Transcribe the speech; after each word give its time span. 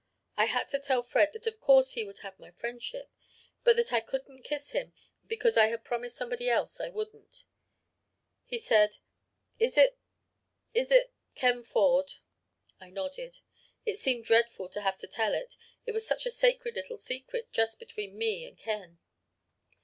I 0.35 0.45
had 0.45 0.67
to 0.69 0.79
tell 0.79 1.03
Fred 1.03 1.31
that 1.33 1.45
of 1.45 1.59
course 1.59 1.91
he 1.91 2.03
would 2.03 2.17
have 2.25 2.39
my 2.39 2.49
friendship, 2.49 3.11
but 3.63 3.75
that 3.75 3.93
I 3.93 3.99
couldn't 3.99 4.41
kiss 4.41 4.71
him 4.71 4.93
because 5.27 5.57
I 5.57 5.67
had 5.67 5.83
promised 5.83 6.17
somebody 6.17 6.49
else 6.49 6.79
I 6.79 6.89
wouldn't. 6.89 7.43
"He 8.43 8.57
said, 8.57 8.97
'It 9.59 9.77
is 9.77 9.77
is 10.73 10.91
it 10.91 11.13
Ken 11.35 11.61
Ford?' 11.61 12.15
"I 12.79 12.89
nodded. 12.89 13.41
It 13.85 13.99
seemed 13.99 14.25
dreadful 14.25 14.69
to 14.69 14.81
have 14.81 14.97
to 15.01 15.07
tell 15.07 15.35
it 15.35 15.55
it 15.85 15.91
was 15.91 16.03
such 16.07 16.25
a 16.25 16.31
sacred 16.31 16.73
little 16.73 16.97
secret 16.97 17.53
just 17.53 17.77
between 17.77 18.17
me 18.17 18.43
and 18.43 18.57
Ken. 18.57 18.97